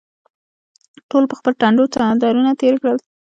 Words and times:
ټولو 1.09 1.25
پر 1.31 1.35
خپلو 1.39 1.57
ټنډو 1.61 1.85
څادرونه 1.93 2.51
تېر 2.61 2.75
کړل. 2.81 2.97